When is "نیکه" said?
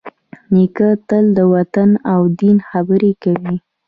0.53-0.89